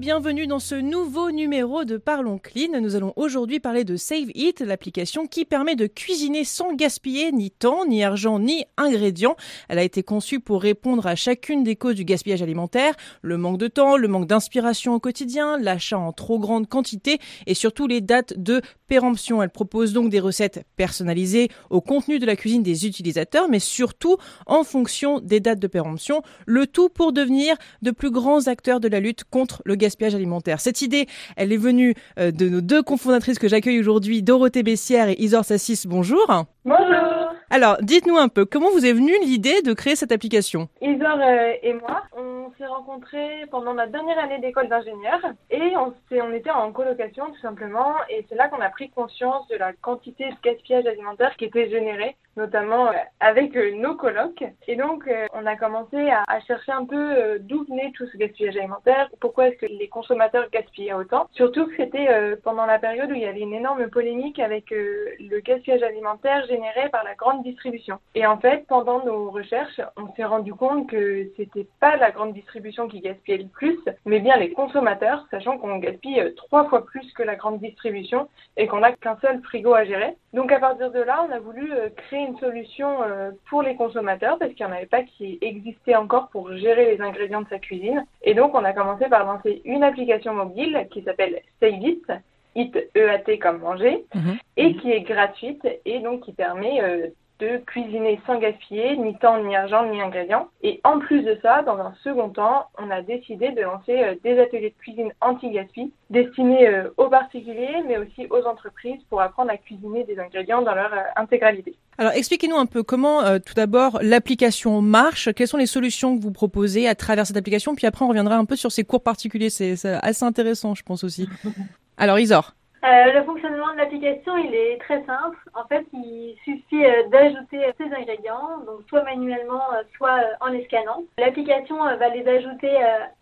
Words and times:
Bienvenue 0.00 0.46
dans 0.46 0.60
ce 0.60 0.74
nouveau 0.74 1.30
numéro 1.30 1.84
de 1.84 1.98
Parlons 1.98 2.38
Clean. 2.38 2.80
Nous 2.80 2.96
allons 2.96 3.12
aujourd'hui 3.16 3.60
parler 3.60 3.84
de 3.84 3.96
Save 3.96 4.30
It, 4.34 4.60
l'application 4.60 5.26
qui 5.26 5.44
permet 5.44 5.76
de 5.76 5.86
cuisiner 5.86 6.44
sans 6.44 6.72
gaspiller 6.72 7.32
ni 7.32 7.50
temps, 7.50 7.84
ni 7.84 8.02
argent, 8.02 8.38
ni 8.38 8.64
ingrédients. 8.78 9.36
Elle 9.68 9.78
a 9.78 9.82
été 9.82 10.02
conçue 10.02 10.40
pour 10.40 10.62
répondre 10.62 11.06
à 11.06 11.16
chacune 11.16 11.64
des 11.64 11.76
causes 11.76 11.96
du 11.96 12.06
gaspillage 12.06 12.40
alimentaire, 12.40 12.94
le 13.20 13.36
manque 13.36 13.58
de 13.58 13.68
temps, 13.68 13.98
le 13.98 14.08
manque 14.08 14.26
d'inspiration 14.26 14.94
au 14.94 15.00
quotidien, 15.00 15.58
l'achat 15.58 15.98
en 15.98 16.12
trop 16.14 16.38
grande 16.38 16.66
quantité 16.66 17.18
et 17.46 17.52
surtout 17.52 17.86
les 17.86 18.00
dates 18.00 18.32
de 18.38 18.62
péremption. 18.86 19.42
Elle 19.42 19.50
propose 19.50 19.92
donc 19.92 20.08
des 20.08 20.18
recettes 20.18 20.64
personnalisées 20.76 21.50
au 21.68 21.82
contenu 21.82 22.18
de 22.18 22.24
la 22.24 22.36
cuisine 22.36 22.62
des 22.62 22.86
utilisateurs, 22.86 23.50
mais 23.50 23.60
surtout 23.60 24.16
en 24.46 24.64
fonction 24.64 25.20
des 25.20 25.40
dates 25.40 25.60
de 25.60 25.66
péremption, 25.66 26.22
le 26.46 26.66
tout 26.66 26.88
pour 26.88 27.12
devenir 27.12 27.54
de 27.82 27.90
plus 27.90 28.10
grands 28.10 28.46
acteurs 28.46 28.80
de 28.80 28.88
la 28.88 28.98
lutte 28.98 29.24
contre 29.24 29.60
le 29.66 29.74
gaspillage 29.74 29.89
alimentaire. 30.00 30.60
Cette 30.60 30.82
idée, 30.82 31.06
elle 31.36 31.52
est 31.52 31.56
venue 31.56 31.94
euh, 32.18 32.30
de 32.30 32.48
nos 32.48 32.60
deux 32.60 32.82
cofondatrices 32.82 33.38
que 33.38 33.48
j'accueille 33.48 33.78
aujourd'hui, 33.80 34.22
Dorothée 34.22 34.62
Bessière 34.62 35.08
et 35.08 35.16
Isor 35.18 35.44
Sassis. 35.44 35.84
Bonjour. 35.86 36.26
Bonjour. 36.64 37.20
Alors, 37.50 37.78
dites-nous 37.82 38.16
un 38.16 38.28
peu, 38.28 38.44
comment 38.44 38.70
vous 38.70 38.86
est 38.86 38.92
venue 38.92 39.18
l'idée 39.24 39.60
de 39.62 39.72
créer 39.72 39.96
cette 39.96 40.12
application? 40.12 40.68
Isor 40.80 41.18
euh, 41.20 41.52
et 41.62 41.74
moi, 41.74 42.04
on 42.16 42.52
s'est 42.56 42.66
rencontrés 42.66 43.44
pendant 43.50 43.74
ma 43.74 43.86
dernière 43.86 44.18
année 44.18 44.38
d'école 44.38 44.68
d'ingénieur 44.68 45.18
et 45.50 45.76
on, 45.76 45.92
on 46.12 46.32
était 46.32 46.50
en 46.50 46.70
colocation 46.72 47.26
tout 47.26 47.40
simplement 47.40 47.94
et 48.08 48.24
c'est 48.28 48.36
là 48.36 48.48
qu'on 48.48 48.60
a 48.60 48.68
pris 48.68 48.90
conscience 48.90 49.48
de 49.48 49.56
la 49.56 49.72
quantité 49.72 50.26
de 50.26 50.36
gaspillage 50.42 50.86
alimentaire 50.86 51.34
qui 51.36 51.46
était 51.46 51.68
générée 51.70 52.16
notamment 52.40 52.88
euh, 52.88 52.92
avec 53.20 53.54
euh, 53.56 53.72
nos 53.76 53.94
colocs. 53.94 54.42
Et 54.66 54.76
donc, 54.76 55.06
euh, 55.06 55.26
on 55.34 55.46
a 55.46 55.56
commencé 55.56 56.10
à, 56.10 56.40
chercher 56.46 56.72
un 56.72 56.86
peu 56.86 57.38
d'où 57.40 57.64
venait 57.64 57.92
tout 57.94 58.06
ce 58.06 58.16
gaspillage 58.16 58.56
alimentaire, 58.56 59.10
pourquoi 59.20 59.48
est-ce 59.48 59.58
que 59.58 59.66
les 59.66 59.88
consommateurs 59.88 60.48
gaspillaient 60.50 60.94
autant. 60.94 61.26
Surtout 61.32 61.66
que 61.66 61.76
c'était 61.76 62.08
pendant 62.42 62.64
la 62.64 62.78
période 62.78 63.10
où 63.10 63.14
il 63.14 63.20
y 63.20 63.26
avait 63.26 63.40
une 63.40 63.52
énorme 63.52 63.88
polémique 63.88 64.38
avec 64.38 64.70
le 64.70 65.40
gaspillage 65.40 65.82
alimentaire 65.82 66.46
généré 66.46 66.88
par 66.90 67.04
la 67.04 67.14
grande 67.14 67.42
distribution. 67.42 67.98
Et 68.14 68.26
en 68.26 68.38
fait, 68.38 68.64
pendant 68.68 69.04
nos 69.04 69.30
recherches, 69.30 69.80
on 69.96 70.12
s'est 70.14 70.24
rendu 70.24 70.54
compte 70.54 70.88
que 70.88 71.30
c'était 71.36 71.66
pas 71.78 71.96
la 71.96 72.10
grande 72.10 72.32
distribution 72.32 72.88
qui 72.88 73.00
gaspillait 73.00 73.38
le 73.38 73.48
plus, 73.48 73.78
mais 74.06 74.20
bien 74.20 74.36
les 74.36 74.52
consommateurs, 74.52 75.26
sachant 75.30 75.58
qu'on 75.58 75.78
gaspille 75.78 76.32
trois 76.36 76.68
fois 76.68 76.86
plus 76.86 77.12
que 77.12 77.22
la 77.22 77.36
grande 77.36 77.60
distribution 77.60 78.28
et 78.56 78.66
qu'on 78.66 78.80
n'a 78.80 78.92
qu'un 78.92 79.18
seul 79.20 79.42
frigo 79.42 79.74
à 79.74 79.84
gérer. 79.84 80.16
Donc 80.32 80.52
à 80.52 80.60
partir 80.60 80.92
de 80.92 81.00
là, 81.00 81.26
on 81.28 81.32
a 81.32 81.40
voulu 81.40 81.72
créer 81.96 82.20
une 82.20 82.38
solution 82.38 83.02
euh, 83.02 83.32
pour 83.48 83.62
les 83.62 83.74
consommateurs 83.74 84.38
parce 84.38 84.52
qu'il 84.52 84.64
n'y 84.64 84.72
en 84.72 84.76
avait 84.76 84.86
pas 84.86 85.02
qui 85.02 85.38
existait 85.40 85.96
encore 85.96 86.28
pour 86.28 86.54
gérer 86.56 86.94
les 86.94 87.02
ingrédients 87.02 87.42
de 87.42 87.48
sa 87.48 87.58
cuisine. 87.58 88.04
Et 88.22 88.34
donc, 88.34 88.54
on 88.54 88.64
a 88.64 88.72
commencé 88.72 89.08
par 89.08 89.24
lancer 89.24 89.60
une 89.64 89.82
application 89.82 90.32
mobile 90.32 90.86
qui 90.92 91.02
s'appelle 91.02 91.40
Save 91.58 91.82
It, 91.82 92.12
It 92.54 92.76
E-A-T 92.96 93.38
comme 93.38 93.58
manger, 93.58 94.04
mhm. 94.14 94.38
et 94.56 94.76
qui 94.76 94.92
est 94.92 95.02
gratuite 95.02 95.66
et 95.84 95.98
donc 95.98 96.22
qui 96.22 96.32
permet 96.32 96.80
euh, 96.80 97.08
de 97.40 97.58
cuisiner 97.66 98.20
sans 98.26 98.38
gaspiller 98.38 98.96
ni 98.96 99.16
temps, 99.16 99.42
ni 99.42 99.56
argent, 99.56 99.90
ni 99.90 100.00
ingrédients. 100.00 100.48
Et 100.62 100.80
en 100.84 100.98
plus 100.98 101.22
de 101.22 101.38
ça, 101.42 101.62
dans 101.62 101.78
un 101.78 101.94
second 102.04 102.28
temps, 102.28 102.66
on 102.78 102.90
a 102.90 103.02
décidé 103.02 103.50
de 103.50 103.62
lancer 103.62 103.98
euh, 104.02 104.14
des 104.22 104.38
ateliers 104.38 104.70
de 104.70 104.82
cuisine 104.82 105.12
anti-gaspi 105.20 105.92
destinés 106.10 106.68
euh, 106.68 106.90
aux 106.96 107.08
particuliers, 107.08 107.82
mais 107.86 107.98
aussi 107.98 108.26
aux 108.30 108.44
entreprises 108.46 109.00
pour 109.08 109.20
apprendre 109.20 109.50
à 109.50 109.56
cuisiner 109.56 110.04
des 110.04 110.18
ingrédients 110.18 110.62
dans 110.62 110.74
leur 110.74 110.92
euh, 110.92 111.02
intégralité. 111.16 111.74
Alors 111.98 112.12
expliquez-nous 112.12 112.56
un 112.56 112.66
peu 112.66 112.82
comment 112.82 113.20
tout 113.40 113.52
d'abord 113.54 113.98
l'application 114.00 114.80
marche, 114.80 115.30
quelles 115.34 115.48
sont 115.48 115.58
les 115.58 115.66
solutions 115.66 116.16
que 116.16 116.22
vous 116.22 116.32
proposez 116.32 116.88
à 116.88 116.94
travers 116.94 117.26
cette 117.26 117.36
application, 117.36 117.74
puis 117.74 117.86
après 117.86 118.06
on 118.06 118.08
reviendra 118.08 118.36
un 118.36 118.46
peu 118.46 118.56
sur 118.56 118.72
ces 118.72 118.84
cours 118.84 119.02
particuliers, 119.02 119.50
c'est 119.50 119.74
assez 119.84 120.24
intéressant 120.24 120.74
je 120.74 120.82
pense 120.82 121.04
aussi. 121.04 121.28
Alors 121.98 122.18
Isor 122.18 122.54
euh, 122.82 123.12
le 123.12 123.24
fonctionnement 123.24 123.72
de 123.72 123.78
l'application, 123.78 124.36
il 124.38 124.54
est 124.54 124.78
très 124.78 125.04
simple. 125.04 125.36
En 125.54 125.66
fait, 125.66 125.86
il 125.92 126.34
suffit 126.44 126.84
euh, 126.84 127.08
d'ajouter 127.08 127.60
ces 127.76 127.92
ingrédients, 127.94 128.58
donc 128.64 128.80
soit 128.88 129.02
manuellement, 129.02 129.62
euh, 129.74 129.82
soit 129.96 130.20
en 130.40 130.48
les 130.48 130.64
scannant. 130.64 131.02
L'application 131.18 131.76
va 131.76 132.08
les 132.08 132.26
ajouter 132.26 132.70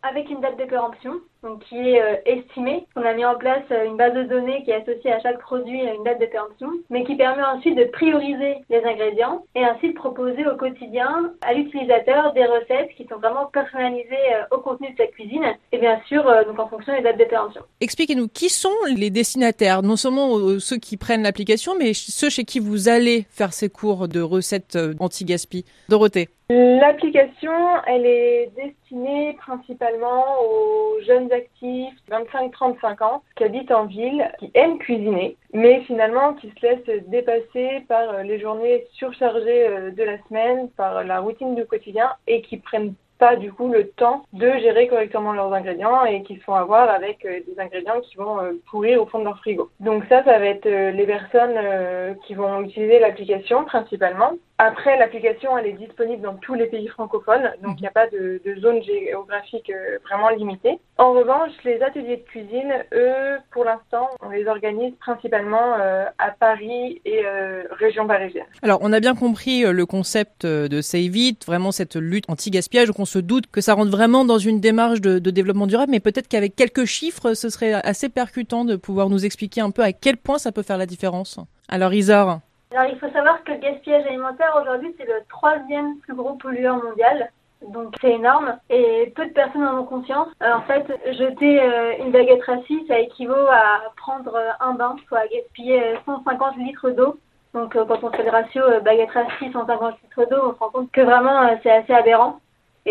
avec 0.02 0.30
une 0.30 0.40
date 0.40 0.58
de 0.58 0.64
péremption 0.64 1.14
donc 1.42 1.64
qui 1.64 1.76
est 1.76 2.00
euh, 2.00 2.16
estimé. 2.26 2.86
On 2.96 3.02
a 3.02 3.12
mis 3.14 3.24
en 3.24 3.36
place 3.36 3.62
euh, 3.70 3.86
une 3.86 3.96
base 3.96 4.14
de 4.14 4.24
données 4.24 4.62
qui 4.64 4.70
est 4.70 4.82
associée 4.82 5.12
à 5.12 5.20
chaque 5.20 5.38
produit 5.38 5.80
une 5.80 6.04
date 6.04 6.20
de 6.20 6.26
péremption, 6.26 6.68
mais 6.90 7.04
qui 7.04 7.16
permet 7.16 7.42
ensuite 7.42 7.76
de 7.76 7.84
prioriser 7.84 8.56
les 8.68 8.84
ingrédients 8.84 9.44
et 9.54 9.64
ainsi 9.64 9.88
de 9.88 9.94
proposer 9.94 10.46
au 10.46 10.56
quotidien 10.56 11.32
à 11.42 11.54
l'utilisateur 11.54 12.32
des 12.32 12.44
recettes 12.44 12.90
qui 12.96 13.06
sont 13.06 13.16
vraiment 13.16 13.46
personnalisées 13.46 14.34
euh, 14.34 14.56
au 14.56 14.58
contenu 14.58 14.90
de 14.90 14.96
sa 14.96 15.06
cuisine 15.06 15.44
et 15.72 15.78
bien 15.78 16.00
sûr 16.08 16.24
donc 16.46 16.58
en 16.58 16.68
fonction 16.68 16.94
des 16.94 17.02
dates 17.02 17.18
de 17.18 17.24
péremption. 17.24 17.62
Expliquez-nous 17.80 18.28
qui 18.28 18.48
sont 18.48 18.68
les 18.96 19.10
destinataires, 19.10 19.82
non 19.82 19.96
seulement 19.96 20.58
ceux 20.58 20.76
qui 20.76 20.96
prennent 20.96 21.22
l'application, 21.22 21.74
mais 21.78 21.92
ceux 21.94 22.30
chez 22.30 22.44
qui 22.44 22.58
vous 22.58 22.88
allez 22.88 23.26
faire 23.30 23.52
ces 23.52 23.68
cours 23.68 24.08
de 24.08 24.20
recettes 24.20 24.78
anti-gaspi? 24.98 25.64
Dorothée. 25.88 26.28
L'application, 26.50 27.52
elle 27.86 28.06
est 28.06 28.50
destinée 28.56 29.34
principalement 29.34 30.24
aux 30.40 30.98
jeunes 31.02 31.30
actifs 31.30 31.92
25-35 32.10 33.04
ans 33.04 33.22
qui 33.36 33.44
habitent 33.44 33.70
en 33.70 33.84
ville, 33.84 34.32
qui 34.38 34.50
aiment 34.54 34.78
cuisiner, 34.78 35.36
mais 35.52 35.82
finalement 35.82 36.32
qui 36.32 36.50
se 36.50 36.66
laissent 36.66 37.04
dépasser 37.08 37.84
par 37.86 38.22
les 38.22 38.40
journées 38.40 38.86
surchargées 38.92 39.68
euh, 39.68 39.90
de 39.90 40.02
la 40.02 40.16
semaine, 40.24 40.70
par 40.70 41.04
la 41.04 41.20
routine 41.20 41.54
du 41.54 41.66
quotidien 41.66 42.08
et 42.26 42.40
qui 42.40 42.56
prennent 42.56 42.94
pas 43.18 43.36
du 43.36 43.52
coup 43.52 43.68
le 43.68 43.90
temps 43.90 44.24
de 44.32 44.50
gérer 44.58 44.88
correctement 44.88 45.34
leurs 45.34 45.52
ingrédients 45.52 46.06
et 46.06 46.22
qui 46.22 46.36
se 46.36 46.44
font 46.44 46.54
avoir 46.54 46.88
avec 46.88 47.26
euh, 47.26 47.40
des 47.46 47.60
ingrédients 47.60 48.00
qui 48.00 48.16
vont 48.16 48.40
euh, 48.40 48.52
pourrir 48.70 49.02
au 49.02 49.06
fond 49.06 49.18
de 49.18 49.24
leur 49.24 49.36
frigo. 49.40 49.68
Donc 49.80 50.04
ça, 50.08 50.24
ça 50.24 50.38
va 50.38 50.46
être 50.46 50.66
les 50.66 51.06
personnes 51.06 52.16
qui 52.26 52.32
vont 52.32 52.62
utiliser 52.62 53.00
l'application 53.00 53.64
principalement 53.64 54.32
après, 54.60 54.98
l'application, 54.98 55.56
elle 55.56 55.66
est 55.66 55.72
disponible 55.86 56.20
dans 56.20 56.34
tous 56.34 56.54
les 56.54 56.66
pays 56.66 56.88
francophones, 56.88 57.52
donc 57.62 57.78
il 57.78 57.82
n'y 57.82 57.86
a 57.86 57.92
pas 57.92 58.08
de, 58.08 58.40
zone 58.60 58.82
géographique 58.82 59.70
euh, 59.70 59.98
vraiment 60.08 60.30
limitée. 60.30 60.80
En 60.96 61.12
revanche, 61.12 61.52
les 61.64 61.80
ateliers 61.80 62.16
de 62.16 62.22
cuisine, 62.22 62.72
eux, 62.92 63.38
pour 63.52 63.64
l'instant, 63.64 64.08
on 64.20 64.30
les 64.30 64.48
organise 64.48 64.94
principalement 64.98 65.76
euh, 65.78 66.06
à 66.18 66.32
Paris 66.32 67.00
et 67.04 67.24
euh, 67.24 67.62
région 67.70 68.08
parisienne. 68.08 68.46
Alors, 68.62 68.80
on 68.82 68.92
a 68.92 68.98
bien 68.98 69.14
compris 69.14 69.62
le 69.62 69.86
concept 69.86 70.44
de 70.44 70.80
Save 70.80 71.16
It, 71.16 71.46
vraiment 71.46 71.70
cette 71.70 71.94
lutte 71.94 72.24
anti-gaspillage, 72.28 72.90
qu'on 72.90 73.04
se 73.04 73.20
doute 73.20 73.46
que 73.46 73.60
ça 73.60 73.74
rentre 73.74 73.92
vraiment 73.92 74.24
dans 74.24 74.38
une 74.38 74.58
démarche 74.58 75.00
de, 75.00 75.20
de 75.20 75.30
développement 75.30 75.68
durable, 75.68 75.92
mais 75.92 76.00
peut-être 76.00 76.26
qu'avec 76.26 76.56
quelques 76.56 76.84
chiffres, 76.84 77.34
ce 77.34 77.48
serait 77.48 77.74
assez 77.74 78.08
percutant 78.08 78.64
de 78.64 78.74
pouvoir 78.74 79.08
nous 79.08 79.24
expliquer 79.24 79.60
un 79.60 79.70
peu 79.70 79.82
à 79.82 79.92
quel 79.92 80.16
point 80.16 80.38
ça 80.38 80.50
peut 80.50 80.64
faire 80.64 80.78
la 80.78 80.86
différence. 80.86 81.38
Alors, 81.68 81.94
Isor 81.94 82.40
alors, 82.70 82.90
il 82.90 82.98
faut 82.98 83.08
savoir 83.10 83.42
que 83.44 83.52
le 83.52 83.58
gaspillage 83.58 84.06
alimentaire 84.06 84.58
aujourd'hui, 84.60 84.94
c'est 84.98 85.06
le 85.06 85.22
troisième 85.30 85.98
plus 86.00 86.14
gros 86.14 86.34
pollueur 86.34 86.82
mondial. 86.82 87.30
Donc 87.62 87.94
c'est 88.00 88.12
énorme 88.12 88.56
et 88.70 89.12
peu 89.16 89.26
de 89.26 89.32
personnes 89.32 89.64
en 89.64 89.80
ont 89.80 89.84
conscience. 89.84 90.28
Euh, 90.42 90.52
en 90.52 90.60
fait, 90.62 90.86
jeter 91.12 91.60
euh, 91.60 91.92
une 91.98 92.12
baguette 92.12 92.44
rassis, 92.44 92.86
ça 92.86 93.00
équivaut 93.00 93.34
à 93.34 93.80
prendre 93.96 94.32
euh, 94.32 94.50
un 94.60 94.74
bain, 94.74 94.94
soit 95.08 95.18
à 95.18 95.26
gaspiller 95.26 95.96
150 96.06 96.56
litres 96.56 96.90
d'eau. 96.90 97.18
Donc 97.54 97.72
quand 97.72 98.04
on 98.04 98.10
fait 98.12 98.22
le 98.22 98.30
ratio 98.30 98.62
baguette 98.84 99.10
rassis 99.10 99.50
150 99.52 99.94
litres 100.02 100.30
d'eau, 100.30 100.50
on 100.50 100.54
se 100.54 100.58
rend 100.60 100.70
compte 100.70 100.92
que 100.92 101.00
vraiment 101.00 101.48
c'est 101.62 101.70
assez 101.70 101.92
aberrant. 101.92 102.38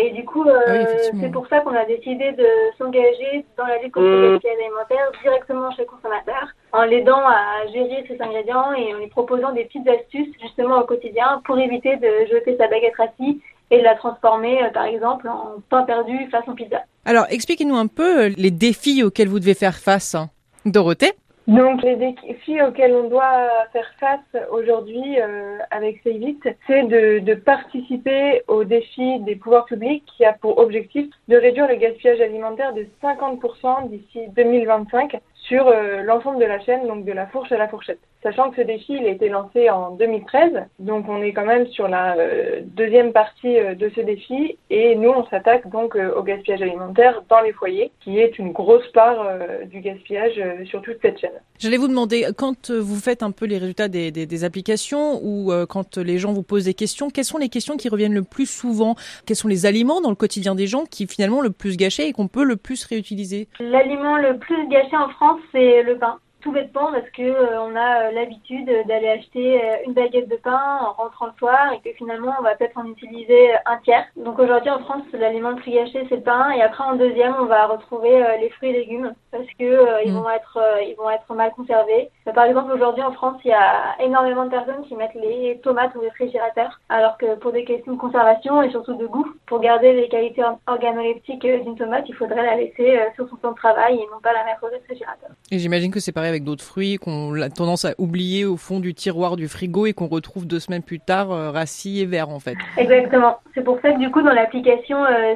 Et 0.00 0.10
du 0.10 0.24
coup, 0.24 0.44
ah 0.48 0.86
c'est 1.20 1.32
pour 1.32 1.48
ça 1.48 1.58
qu'on 1.60 1.74
a 1.74 1.84
décidé 1.84 2.30
de 2.30 2.46
s'engager 2.78 3.44
dans 3.56 3.66
la 3.66 3.78
lutte 3.78 3.92
contre 3.92 4.06
le 4.06 4.32
gaspillage 4.34 4.58
alimentaire 4.60 5.10
directement 5.22 5.72
chez 5.72 5.82
le 5.82 5.88
consommateur 5.88 6.48
en 6.72 6.82
l'aidant 6.84 7.26
à 7.26 7.66
gérer 7.72 8.04
ses 8.06 8.22
ingrédients 8.22 8.72
et 8.74 8.94
en 8.94 8.98
lui 8.98 9.08
proposant 9.08 9.52
des 9.52 9.64
petites 9.64 9.88
astuces 9.88 10.32
justement 10.40 10.78
au 10.78 10.84
quotidien 10.84 11.42
pour 11.44 11.58
éviter 11.58 11.96
de 11.96 12.26
jeter 12.30 12.56
sa 12.56 12.68
baguette 12.68 12.94
rassis 12.96 13.42
et 13.72 13.78
de 13.78 13.82
la 13.82 13.96
transformer 13.96 14.62
euh, 14.62 14.70
par 14.70 14.84
exemple 14.84 15.28
en 15.28 15.56
pain 15.68 15.82
perdu 15.82 16.28
façon 16.30 16.54
pizza. 16.54 16.78
Alors 17.04 17.26
expliquez-nous 17.28 17.76
un 17.76 17.88
peu 17.88 18.26
euh, 18.26 18.30
les 18.36 18.52
défis 18.52 19.02
auxquels 19.02 19.28
vous 19.28 19.40
devez 19.40 19.54
faire 19.54 19.76
face. 19.76 20.14
Hein. 20.14 20.30
Dorothée? 20.64 21.12
Donc 21.48 21.82
les 21.82 21.96
défis 21.96 22.60
auxquels 22.60 22.94
on 22.94 23.08
doit 23.08 23.48
faire 23.72 23.90
face 23.98 24.44
aujourd'hui 24.52 25.18
euh, 25.18 25.56
avec 25.70 26.00
Savit, 26.04 26.38
c'est 26.66 26.82
de, 26.84 27.20
de, 27.20 27.34
participer 27.34 28.42
au 28.48 28.64
défi 28.64 29.18
des 29.20 29.34
pouvoirs 29.34 29.64
publics 29.64 30.04
qui 30.16 30.26
a 30.26 30.34
pour 30.34 30.58
objectif 30.58 31.06
de 31.28 31.36
réduire 31.36 31.66
le 31.66 31.76
gaspillage 31.76 32.20
alimentaire 32.20 32.74
de 32.74 32.86
50% 33.02 33.88
d'ici 33.88 34.28
2025 34.36 35.16
sur 35.46 35.66
euh, 35.68 36.02
l'ensemble 36.02 36.38
de 36.40 36.44
la 36.44 36.60
chaîne, 36.60 36.86
donc 36.86 37.04
de 37.04 37.12
la 37.12 37.26
fourche 37.26 37.52
à 37.52 37.56
la 37.56 37.68
fourchette. 37.68 38.00
Sachant 38.22 38.50
que 38.50 38.56
ce 38.56 38.62
défi, 38.62 38.94
il 39.00 39.06
a 39.06 39.10
été 39.10 39.28
lancé 39.28 39.70
en 39.70 39.92
2013, 39.92 40.64
donc 40.80 41.08
on 41.08 41.22
est 41.22 41.32
quand 41.32 41.46
même 41.46 41.66
sur 41.68 41.86
la 41.86 42.16
euh, 42.16 42.60
deuxième 42.64 43.12
partie 43.12 43.56
euh, 43.58 43.74
de 43.74 43.90
ce 43.94 44.00
défi, 44.00 44.58
et 44.70 44.96
nous, 44.96 45.10
on 45.10 45.24
s'attaque 45.26 45.68
donc 45.70 45.96
au 45.96 46.22
gaspillage 46.22 46.62
alimentaire 46.62 47.22
dans 47.28 47.40
les 47.40 47.52
foyers, 47.52 47.92
qui 48.00 48.18
est 48.18 48.38
une 48.38 48.52
grosse 48.52 48.86
part 48.92 49.26
du 49.66 49.80
gaspillage 49.80 50.40
sur 50.66 50.82
toute 50.82 50.98
cette 51.00 51.18
chaîne. 51.18 51.30
J'allais 51.58 51.76
vous 51.76 51.88
demander, 51.88 52.26
quand 52.36 52.70
vous 52.70 52.96
faites 52.96 53.22
un 53.22 53.30
peu 53.30 53.46
les 53.46 53.58
résultats 53.58 53.88
des, 53.88 54.10
des, 54.10 54.26
des 54.26 54.44
applications, 54.44 55.20
ou 55.22 55.52
quand 55.68 55.96
les 55.96 56.18
gens 56.18 56.32
vous 56.32 56.42
posent 56.42 56.66
des 56.66 56.74
questions, 56.74 57.08
quelles 57.10 57.24
sont 57.24 57.38
les 57.38 57.48
questions 57.48 57.76
qui 57.76 57.88
reviennent 57.88 58.14
le 58.14 58.22
plus 58.22 58.46
souvent? 58.46 58.94
Quels 59.26 59.36
sont 59.36 59.48
les 59.48 59.66
aliments 59.66 60.00
dans 60.00 60.10
le 60.10 60.16
quotidien 60.16 60.54
des 60.54 60.66
gens 60.66 60.84
qui 60.84 61.06
finalement 61.06 61.40
le 61.40 61.50
plus 61.50 61.76
gâchés 61.76 62.08
et 62.08 62.12
qu'on 62.12 62.28
peut 62.28 62.44
le 62.44 62.56
plus 62.56 62.84
réutiliser? 62.84 63.48
L'aliment 63.60 64.16
le 64.16 64.38
plus 64.38 64.68
gâché 64.68 64.96
en 64.96 65.08
France, 65.10 65.27
c'est 65.52 65.82
le 65.82 65.98
pain 65.98 66.18
tout 66.40 66.52
bêtement 66.52 66.92
parce 66.92 67.08
que 67.10 67.22
euh, 67.22 67.60
on 67.62 67.74
a 67.74 68.08
euh, 68.08 68.10
l'habitude 68.12 68.66
d'aller 68.86 69.08
acheter 69.08 69.62
euh, 69.62 69.76
une 69.86 69.92
baguette 69.92 70.28
de 70.28 70.36
pain 70.36 70.78
en 70.82 70.92
rentrant 70.92 71.26
le 71.26 71.32
soir 71.38 71.72
et 71.72 71.80
que 71.80 71.94
finalement 71.96 72.34
on 72.38 72.42
va 72.42 72.54
peut-être 72.54 72.78
en 72.78 72.86
utiliser 72.86 73.50
un 73.66 73.78
tiers. 73.78 74.06
Donc 74.16 74.38
aujourd'hui 74.38 74.70
en 74.70 74.78
France 74.80 75.02
l'aliment 75.12 75.50
le 75.50 75.56
plus 75.56 75.72
gâché 75.72 76.06
c'est 76.08 76.16
le 76.16 76.22
pain 76.22 76.50
et 76.50 76.62
après 76.62 76.84
en 76.84 76.94
deuxième 76.94 77.34
on 77.40 77.46
va 77.46 77.66
retrouver 77.66 78.24
les 78.40 78.50
fruits 78.50 78.70
et 78.70 78.72
légumes 78.72 79.12
parce 79.32 79.46
que 79.58 80.04
ils 80.04 80.12
mm. 80.12 80.16
vont 80.16 80.30
être 80.30 80.58
ils 80.86 80.94
vont 80.96 81.10
être 81.10 81.34
mal 81.34 81.50
conservés. 81.52 82.10
Par 82.34 82.44
exemple 82.44 82.72
aujourd'hui 82.72 83.02
en 83.02 83.12
France 83.12 83.40
il 83.44 83.48
y 83.48 83.54
a 83.54 83.96
énormément 84.00 84.44
de 84.44 84.50
personnes 84.50 84.82
qui 84.86 84.94
mettent 84.94 85.14
les 85.14 85.58
tomates 85.62 85.94
au 85.96 86.00
réfrigérateur 86.00 86.80
alors 86.88 87.16
que 87.18 87.36
pour 87.36 87.52
des 87.52 87.64
questions 87.64 87.92
de 87.92 87.98
conservation 87.98 88.62
et 88.62 88.70
surtout 88.70 88.94
de 88.94 89.06
goût 89.06 89.26
pour 89.46 89.60
garder 89.60 89.92
les 89.92 90.08
qualités 90.08 90.42
organoleptiques 90.66 91.46
d'une 91.46 91.76
tomate 91.76 92.04
il 92.08 92.14
faudrait 92.14 92.44
la 92.44 92.56
laisser 92.56 92.98
sur 93.14 93.28
son 93.28 93.36
temps 93.36 93.52
de 93.52 93.56
travail 93.56 93.94
et 93.94 94.06
non 94.12 94.20
pas 94.22 94.32
la 94.32 94.44
mettre 94.44 94.64
au 94.64 94.68
réfrigérateur. 94.68 95.30
Et 95.50 95.58
j'imagine 95.58 95.90
que 95.90 96.00
c'est 96.00 96.12
pareil 96.12 96.30
avec 96.30 96.44
d'autres 96.44 96.64
fruits 96.64 96.96
qu'on 96.96 97.40
a 97.40 97.48
tendance 97.48 97.84
à 97.84 97.94
oublier 97.98 98.44
au 98.44 98.56
fond 98.56 98.80
du 98.80 98.94
tiroir 98.94 99.36
du 99.36 99.48
frigo 99.48 99.86
et 99.86 99.92
qu'on 99.92 100.06
retrouve 100.06 100.46
deux 100.46 100.60
semaines 100.60 100.82
plus 100.82 101.00
tard 101.00 101.32
euh, 101.32 101.50
rassis 101.50 102.00
et 102.00 102.06
verts 102.06 102.30
en 102.30 102.40
fait. 102.40 102.56
Exactement. 102.76 103.38
C'est 103.54 103.64
pour 103.64 103.78
ça 103.80 103.92
que 103.92 103.98
du 103.98 104.10
coup 104.10 104.22
dans 104.22 104.32
l'application 104.32 105.04
euh, 105.04 105.34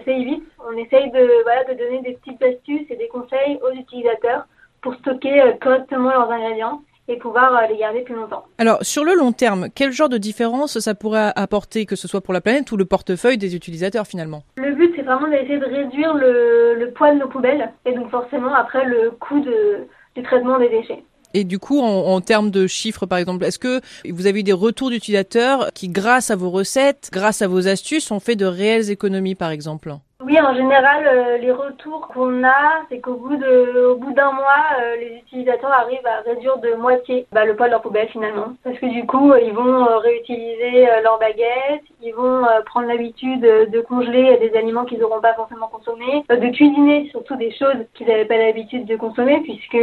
on 0.65 0.77
essaye 0.77 1.11
de, 1.11 1.43
voilà, 1.43 1.65
de 1.65 1.79
donner 1.79 2.03
des 2.03 2.15
petites 2.15 2.43
astuces 2.43 2.91
et 2.91 2.97
des 2.97 3.09
conseils 3.09 3.59
aux 3.63 3.75
utilisateurs 3.75 4.47
pour 4.83 4.95
stocker 4.97 5.41
euh, 5.41 5.53
correctement 5.61 6.11
leurs 6.11 6.31
ingrédients 6.31 6.83
et 7.09 7.17
pouvoir 7.17 7.57
euh, 7.57 7.67
les 7.69 7.79
garder 7.79 8.03
plus 8.03 8.15
longtemps. 8.15 8.45
Alors, 8.59 8.79
sur 8.83 9.05
le 9.05 9.15
long 9.15 9.33
terme, 9.33 9.69
quel 9.75 9.93
genre 9.93 10.09
de 10.09 10.19
différence 10.19 10.79
ça 10.79 10.95
pourrait 10.95 11.33
apporter, 11.35 11.87
que 11.87 11.97
ce 11.97 12.07
soit 12.07 12.21
pour 12.21 12.35
la 12.35 12.41
planète 12.41 12.71
ou 12.73 12.77
le 12.77 12.85
portefeuille 12.85 13.39
des 13.39 13.57
utilisateurs 13.57 14.07
finalement? 14.07 14.43
Le 14.57 14.75
but, 14.75 14.93
c'est 14.97 15.03
vraiment 15.03 15.29
d'essayer 15.29 15.59
de 15.59 15.65
réduire 15.65 16.15
le, 16.15 16.75
le, 16.79 16.91
poids 16.91 17.13
de 17.15 17.19
nos 17.19 17.29
poubelles 17.29 17.73
et 17.87 17.95
donc 17.95 18.11
forcément 18.11 18.55
après 18.55 18.85
le 18.85 19.11
coût 19.13 19.41
de, 19.41 19.87
du 20.17 20.23
traitement 20.23 20.59
des 20.59 20.69
déchets. 20.69 21.03
Et 21.35 21.45
du 21.45 21.59
coup, 21.59 21.81
en, 21.81 21.87
en, 21.87 22.21
termes 22.21 22.51
de 22.51 22.67
chiffres, 22.67 23.07
par 23.07 23.19
exemple, 23.19 23.45
est-ce 23.45 23.59
que 23.59 23.81
vous 24.11 24.27
avez 24.27 24.41
eu 24.41 24.43
des 24.43 24.53
retours 24.53 24.91
d'utilisateurs 24.91 25.71
qui, 25.73 25.89
grâce 25.89 26.31
à 26.31 26.37
vos 26.37 26.51
recettes, 26.51 27.09
grâce 27.11 27.41
à 27.41 27.49
vos 27.49 27.69
astuces, 27.69 28.11
ont 28.11 28.21
fait 28.21 28.37
de 28.37 28.45
réelles 28.45 28.91
économies, 28.91 29.35
par 29.35 29.51
exemple? 29.51 29.95
Oui, 30.25 30.41
en 30.41 30.55
général, 30.55 31.07
euh, 31.07 31.39
les 31.39 31.51
retours 31.51 32.09
qu'on 32.09 32.45
a, 32.45 32.83
c'est 32.89 33.01
qu'au 33.01 33.15
bout 33.15 33.37
de, 33.37 33.87
au 33.87 33.97
bout 33.97 34.13
d'un 34.13 34.33
mois, 34.33 34.65
euh, 34.81 34.97
les 34.97 35.17
utilisateurs 35.17 35.73
arrivent 35.73 36.07
à 36.07 36.21
réduire 36.21 36.59
de 36.59 36.75
moitié 36.75 37.27
bah, 37.33 37.45
le 37.45 37.57
poids 37.57 37.67
de 37.67 37.73
leur 37.73 37.83
poubelle 37.83 38.09
finalement, 38.09 38.55
parce 38.65 38.79
que 38.79 38.87
du 38.87 39.05
coup, 39.07 39.33
euh, 39.33 39.41
ils 39.41 39.53
vont 39.53 39.85
réutiliser 39.99 40.87
leurs 41.03 41.19
baguettes, 41.19 41.85
ils 42.03 42.15
vont 42.15 42.43
prendre 42.67 42.89
l'habitude 42.89 43.41
de 43.41 43.81
congeler 43.81 44.37
des 44.39 44.57
aliments 44.57 44.85
qu'ils 44.85 44.99
n'auront 44.99 45.21
pas 45.21 45.35
forcément 45.35 45.69
consommés, 45.69 46.25
de 46.29 46.53
cuisiner 46.55 47.09
surtout 47.11 47.37
des 47.37 47.53
choses 47.53 47.87
qu'ils 47.95 48.07
n'avaient 48.07 48.25
pas 48.25 48.37
l'habitude 48.37 48.87
de 48.87 48.97
consommer, 48.97 49.41
puisque 49.41 49.79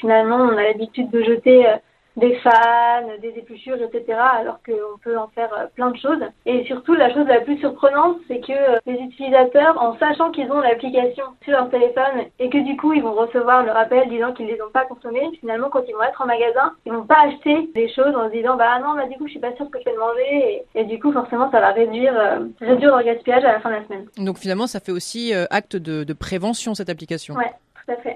finalement, 0.00 0.36
on 0.36 0.56
a 0.56 0.62
l'habitude 0.62 1.10
de 1.10 1.22
jeter 1.22 1.66
des 2.20 2.36
fans, 2.36 3.08
des 3.20 3.34
épluchures, 3.36 3.78
etc. 3.82 4.18
Alors 4.40 4.58
qu'on 4.64 4.98
peut 5.02 5.18
en 5.18 5.28
faire 5.28 5.52
euh, 5.54 5.66
plein 5.74 5.90
de 5.90 5.96
choses. 5.96 6.22
Et 6.46 6.64
surtout, 6.64 6.94
la 6.94 7.12
chose 7.12 7.26
la 7.26 7.40
plus 7.40 7.58
surprenante, 7.58 8.18
c'est 8.28 8.40
que 8.40 8.52
euh, 8.52 8.78
les 8.86 8.98
utilisateurs, 8.98 9.80
en 9.82 9.98
sachant 9.98 10.30
qu'ils 10.30 10.50
ont 10.52 10.60
l'application 10.60 11.24
sur 11.42 11.52
leur 11.52 11.70
téléphone 11.70 12.26
et 12.38 12.50
que 12.50 12.58
du 12.58 12.76
coup, 12.76 12.92
ils 12.92 13.02
vont 13.02 13.14
recevoir 13.14 13.64
le 13.64 13.72
rappel 13.72 14.08
disant 14.08 14.32
qu'ils 14.32 14.46
les 14.46 14.60
ont 14.62 14.70
pas 14.72 14.84
consommés, 14.84 15.28
finalement, 15.40 15.70
quand 15.70 15.82
ils 15.88 15.94
vont 15.94 16.02
être 16.02 16.20
en 16.20 16.26
magasin, 16.26 16.72
ils 16.86 16.92
vont 16.92 17.06
pas 17.06 17.26
acheter 17.26 17.70
des 17.74 17.92
choses 17.92 18.14
en 18.14 18.28
se 18.28 18.32
disant, 18.32 18.56
bah 18.56 18.78
non, 18.80 18.94
bah 18.94 19.06
du 19.06 19.16
coup, 19.16 19.26
je 19.26 19.32
suis 19.32 19.40
pas 19.40 19.54
sûre 19.56 19.70
que 19.70 19.78
je 19.80 19.84
vais 19.84 19.92
le 19.92 19.98
manger. 19.98 20.62
Et, 20.74 20.84
du 20.84 21.00
coup, 21.00 21.12
forcément, 21.12 21.50
ça 21.50 21.60
va 21.60 21.70
réduire, 21.70 22.14
euh, 22.16 22.40
réduire 22.60 22.90
leur 22.90 23.02
gaspillage 23.02 23.44
à 23.44 23.52
la 23.52 23.60
fin 23.60 23.70
de 23.70 23.76
la 23.76 23.84
semaine. 23.84 24.06
Donc 24.18 24.38
finalement, 24.38 24.66
ça 24.66 24.80
fait 24.80 24.92
aussi 24.92 25.32
acte 25.50 25.76
de, 25.76 26.04
de 26.04 26.12
prévention, 26.12 26.74
cette 26.74 26.90
application. 26.90 27.34
Ouais. 27.34 27.52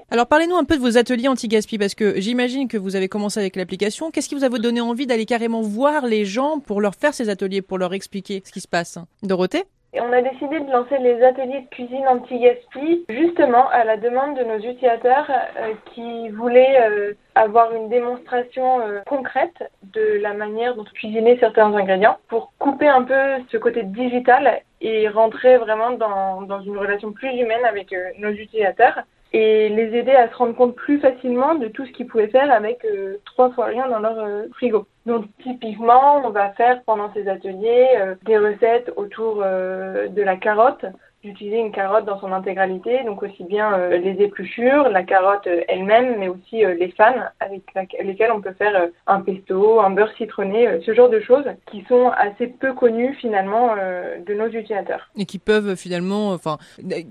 Alors 0.09 0.27
parlez-nous 0.27 0.55
un 0.55 0.63
peu 0.63 0.75
de 0.75 0.81
vos 0.81 0.97
ateliers 0.97 1.27
anti-gaspi 1.27 1.77
parce 1.77 1.95
que 1.95 2.19
j'imagine 2.19 2.67
que 2.67 2.77
vous 2.77 2.95
avez 2.95 3.09
commencé 3.09 3.39
avec 3.39 3.55
l'application. 3.55 4.11
Qu'est-ce 4.11 4.29
qui 4.29 4.35
vous 4.35 4.45
a 4.45 4.49
donné 4.49 4.81
envie 4.81 5.07
d'aller 5.07 5.25
carrément 5.25 5.61
voir 5.61 6.05
les 6.05 6.25
gens 6.25 6.59
pour 6.59 6.81
leur 6.81 6.95
faire 6.95 7.13
ces 7.13 7.29
ateliers, 7.29 7.61
pour 7.61 7.77
leur 7.77 7.93
expliquer 7.93 8.41
ce 8.45 8.51
qui 8.51 8.61
se 8.61 8.67
passe? 8.67 8.97
Dorothée? 9.23 9.63
On 9.97 10.11
a 10.11 10.21
décidé 10.21 10.59
de 10.59 10.69
lancer 10.69 10.97
les 10.97 11.23
ateliers 11.23 11.61
de 11.61 11.69
cuisine 11.69 12.05
anti-gaspi 12.07 13.05
justement 13.07 13.69
à 13.69 13.85
la 13.85 13.95
demande 13.95 14.37
de 14.37 14.43
nos 14.43 14.57
utilisateurs 14.57 15.31
euh, 15.31 15.73
qui 15.93 16.29
voulaient 16.29 16.81
euh, 16.81 17.13
avoir 17.35 17.73
une 17.73 17.87
démonstration 17.87 18.81
euh, 18.81 18.99
concrète 19.07 19.63
de 19.93 20.19
la 20.21 20.33
manière 20.33 20.75
dont 20.75 20.83
cuisiner 20.83 21.37
certains 21.39 21.73
ingrédients 21.73 22.17
pour 22.27 22.51
couper 22.59 22.87
un 22.87 23.03
peu 23.03 23.41
ce 23.49 23.57
côté 23.57 23.83
digital 23.83 24.61
et 24.81 25.07
rentrer 25.07 25.57
vraiment 25.57 25.91
dans, 25.91 26.41
dans 26.41 26.61
une 26.61 26.77
relation 26.77 27.13
plus 27.13 27.29
humaine 27.29 27.63
avec 27.63 27.95
nos 28.19 28.31
utilisateurs 28.31 29.03
et 29.35 29.67
les 29.67 29.93
aider 29.97 30.13
à 30.13 30.29
se 30.29 30.35
rendre 30.35 30.55
compte 30.55 30.75
plus 30.75 30.97
facilement 31.01 31.55
de 31.55 31.67
tout 31.67 31.85
ce 31.85 31.91
qu'ils 31.91 32.07
pouvaient 32.07 32.29
faire 32.29 32.49
avec 32.49 32.85
euh, 32.85 33.17
trois 33.25 33.51
fois 33.51 33.65
rien 33.65 33.85
dans 33.89 33.99
leur 33.99 34.17
euh, 34.17 34.43
frigo. 34.53 34.87
Donc 35.05 35.25
typiquement, 35.43 36.25
on 36.25 36.29
va 36.29 36.51
faire 36.51 36.81
pendant 36.83 37.11
ces 37.13 37.27
ateliers 37.27 37.87
euh, 37.97 38.15
des 38.23 38.37
recettes 38.37 38.93
autour 38.95 39.39
de 39.39 40.21
la 40.21 40.37
carotte 40.37 40.85
d'utiliser 41.25 41.59
une 41.59 41.71
carotte 41.71 42.05
dans 42.05 42.19
son 42.19 42.31
intégralité, 42.31 43.03
donc 43.03 43.23
aussi 43.23 43.43
bien 43.43 43.73
euh, 43.73 43.97
les 43.97 44.23
épluchures, 44.23 44.89
la 44.89 45.03
carotte 45.03 45.47
euh, 45.47 45.61
elle-même, 45.67 46.17
mais 46.19 46.27
aussi 46.27 46.63
euh, 46.63 46.75
les 46.75 46.91
fans 46.91 47.13
avec 47.39 47.63
lesquels 48.01 48.31
on 48.31 48.41
peut 48.41 48.53
faire 48.53 48.89
un 49.07 49.21
pesto, 49.21 49.79
un 49.81 49.89
beurre 49.89 50.13
citronné, 50.17 50.79
ce 50.85 50.93
genre 50.93 51.09
de 51.09 51.19
choses 51.19 51.45
qui 51.71 51.83
sont 51.89 52.09
assez 52.09 52.47
peu 52.47 52.73
connues 52.73 53.15
finalement 53.15 53.75
de 53.75 54.33
nos 54.33 54.47
utilisateurs. 54.47 55.09
Et 55.17 55.25
qui 55.25 55.39
peuvent 55.39 55.75
finalement, 55.75 56.29
enfin, 56.31 56.57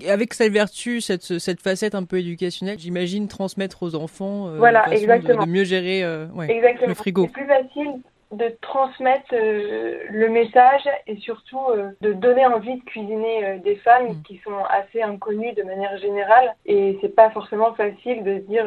avec 0.08 0.34
cette 0.34 0.52
vertu, 0.52 1.00
cette, 1.00 1.38
cette 1.38 1.60
facette 1.60 1.94
un 1.94 2.05
peu 2.05 2.19
éducationnelle, 2.19 2.78
j'imagine 2.78 3.28
transmettre 3.28 3.82
aux 3.82 3.94
enfants 3.94 4.49
voilà, 4.56 4.88
exactement. 4.93 5.44
De, 5.44 5.50
mieux 5.50 5.64
gérer 5.64 6.05
ouais, 6.34 6.50
exactement. 6.50 6.88
le 6.88 6.94
frigo. 6.94 7.26
C'est 7.26 7.32
plus 7.32 7.46
facile 7.46 8.00
de 8.32 8.56
transmettre 8.60 9.32
euh, 9.32 9.98
le 10.10 10.28
message 10.28 10.88
et 11.06 11.16
surtout 11.16 11.60
euh, 11.70 11.90
de 12.00 12.12
donner 12.12 12.46
envie 12.46 12.76
de 12.76 12.84
cuisiner 12.84 13.44
euh, 13.44 13.58
des 13.58 13.76
femmes 13.76 14.08
mm. 14.08 14.22
qui 14.22 14.40
sont 14.44 14.64
assez 14.68 15.02
inconnues 15.02 15.52
de 15.54 15.62
manière 15.62 15.96
générale 15.98 16.54
et 16.66 16.98
c'est 17.00 17.14
pas 17.14 17.30
forcément 17.30 17.74
facile 17.74 18.24
de 18.24 18.38
dire 18.38 18.66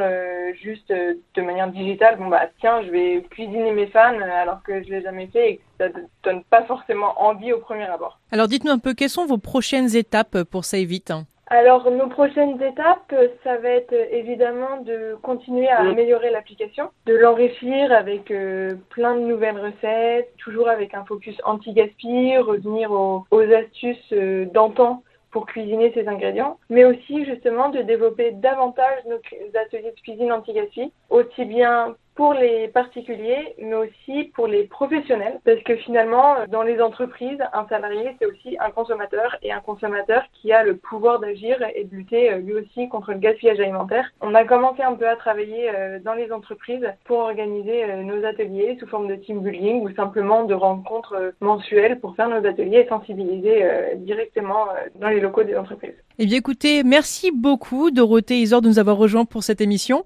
juste 0.62 0.92
de 0.92 1.42
manière 1.42 1.70
digitale 1.70 2.18
bon 2.18 2.28
bah 2.28 2.48
tiens 2.60 2.82
je 2.84 2.90
vais 2.90 3.22
cuisiner 3.30 3.72
mes 3.72 3.88
fans 3.88 4.20
alors 4.22 4.62
que 4.64 4.84
je 4.84 4.90
l'ai 4.90 5.02
jamais 5.02 5.28
fait 5.28 5.52
et 5.52 5.58
que 5.58 5.64
ça 5.80 5.86
donne 6.24 6.44
pas 6.44 6.64
forcément 6.64 7.22
envie 7.22 7.54
au 7.54 7.60
premier 7.60 7.86
abord. 7.86 8.20
Alors 8.32 8.48
dites-nous 8.48 8.72
un 8.72 8.80
peu 8.80 8.94
quelles 8.94 9.10
sont 9.10 9.26
vos 9.26 9.38
prochaines 9.38 9.96
étapes 9.96 10.44
pour 10.44 10.66
Save 10.66 10.92
It 10.92 11.12
alors, 11.50 11.90
nos 11.90 12.08
prochaines 12.08 12.62
étapes, 12.62 13.16
ça 13.44 13.58
va 13.58 13.70
être 13.70 13.94
évidemment 14.12 14.82
de 14.82 15.16
continuer 15.22 15.70
à 15.70 15.80
améliorer 15.80 16.30
l'application, 16.30 16.90
de 17.06 17.14
l'enrichir 17.14 17.94
avec 17.94 18.32
euh, 18.32 18.76
plein 18.90 19.16
de 19.16 19.22
nouvelles 19.22 19.58
recettes, 19.58 20.30
toujours 20.40 20.68
avec 20.68 20.94
un 20.94 21.06
focus 21.06 21.38
anti-gaspi, 21.46 22.38
revenir 22.38 22.92
aux, 22.92 23.24
astuces 23.32 24.12
euh, 24.12 24.46
d'antan 24.54 25.04
pour 25.32 25.46
cuisiner 25.46 25.94
ces 25.94 26.08
ingrédients, 26.10 26.58
mais 26.70 26.84
aussi 26.84 27.24
justement 27.24 27.70
de 27.70 27.82
développer 27.82 28.32
davantage 28.32 29.06
nos 29.06 29.20
ateliers 29.58 29.94
de 29.96 30.02
cuisine 30.02 30.34
anti-gaspi, 30.34 30.92
aussi 31.10 31.46
bien 31.46 31.96
pour 32.18 32.34
les 32.34 32.68
particuliers, 32.68 33.54
mais 33.60 33.76
aussi 33.76 34.26
pour 34.34 34.48
les 34.48 34.64
professionnels, 34.64 35.40
parce 35.46 35.62
que 35.62 35.76
finalement, 35.78 36.36
dans 36.50 36.64
les 36.64 36.82
entreprises, 36.82 37.38
un 37.54 37.68
salarié, 37.70 38.16
c'est 38.20 38.26
aussi 38.26 38.58
un 38.60 38.72
consommateur, 38.72 39.38
et 39.44 39.52
un 39.52 39.60
consommateur 39.60 40.24
qui 40.34 40.52
a 40.52 40.64
le 40.64 40.78
pouvoir 40.78 41.20
d'agir 41.20 41.58
et 41.76 41.84
de 41.84 41.96
lutter 41.96 42.32
euh, 42.32 42.40
lui 42.40 42.54
aussi 42.54 42.90
contre 42.90 43.12
le 43.12 43.20
gaspillage 43.20 43.60
alimentaire. 43.60 44.10
On 44.22 44.34
a 44.34 44.44
commencé 44.46 44.82
un 44.82 44.96
peu 44.96 45.08
à 45.08 45.16
travailler 45.16 45.70
euh, 45.70 46.00
dans 46.04 46.16
les 46.16 46.32
entreprises 46.32 46.88
pour 47.06 47.20
organiser 47.20 47.84
euh, 47.84 48.02
nos 48.02 48.26
ateliers 48.26 48.78
sous 48.80 48.88
forme 48.88 49.08
de 49.08 49.16
team 49.16 49.42
building 49.42 49.84
ou 49.84 49.94
simplement 49.94 50.44
de 50.46 50.56
rencontres 50.56 51.34
mensuelles 51.40 52.00
pour 52.00 52.16
faire 52.16 52.30
nos 52.30 52.44
ateliers 52.48 52.80
et 52.80 52.88
sensibiliser 52.88 53.64
directement 53.98 54.66
dans 54.96 55.10
les 55.10 55.20
locaux 55.20 55.44
des 55.44 55.56
entreprises. 55.56 55.94
Eh 56.18 56.26
bien 56.26 56.38
écoutez, 56.38 56.84
merci 56.84 57.32
beaucoup 57.32 57.92
Dorothée 57.92 58.40
Isor 58.40 58.62
de 58.62 58.70
nous 58.70 58.80
avoir 58.80 58.98
rejoints 58.98 59.26
pour 59.26 59.44
cette 59.44 59.62
émission. 59.62 60.04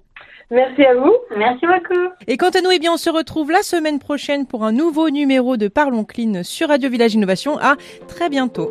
Merci 0.52 0.84
à 0.84 0.94
vous. 0.94 1.14
Merci 1.34 1.66
beaucoup. 1.66 2.12
Et 2.26 2.36
quant 2.36 2.50
à 2.50 2.60
nous, 2.60 2.70
eh 2.70 2.78
bien, 2.78 2.92
on 2.92 2.98
se 2.98 3.08
retrouve 3.08 3.50
la 3.50 3.62
semaine 3.62 3.98
prochaine 3.98 4.46
pour 4.46 4.64
un 4.64 4.72
nouveau 4.72 5.08
numéro 5.08 5.56
de 5.56 5.66
Parlons 5.66 6.04
Clean 6.04 6.42
sur 6.42 6.68
Radio 6.68 6.90
Village 6.90 7.14
Innovation. 7.14 7.58
À 7.58 7.76
très 8.06 8.28
bientôt. 8.28 8.70